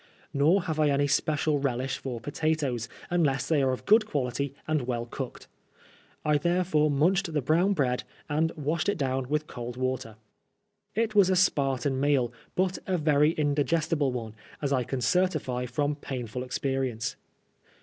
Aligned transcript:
Nor 0.33 0.63
have 0.63 0.79
I 0.79 0.89
any 0.89 1.05
special 1.05 1.59
relish 1.59 1.99
for 1.99 2.19
potatoes, 2.19 2.89
unless 3.11 3.47
they 3.47 3.61
are 3.61 3.71
of 3.71 3.85
good 3.85 4.07
quality 4.07 4.55
and 4.67 4.87
well 4.87 5.05
cooked. 5.05 5.47
I 6.25 6.39
therefore 6.39 6.89
munched 6.89 7.31
the 7.31 7.39
brown 7.39 7.73
bread, 7.73 8.03
and 8.27 8.51
washed 8.55 8.89
it 8.89 8.97
down 8.97 9.29
with 9.29 9.45
cold 9.45 9.77
water. 9.77 10.15
It 10.95 11.13
was 11.13 11.29
a 11.29 11.35
Spartan 11.35 11.99
meal, 11.99 12.33
but 12.55 12.79
a 12.87 12.97
very 12.97 13.29
indi 13.33 13.63
gestible 13.63 14.11
one, 14.11 14.33
as 14.59 14.71
1 14.71 14.85
can 14.85 15.01
certify 15.01 15.67
from 15.67 15.93
painful 15.95 16.41
experience. 16.43 17.15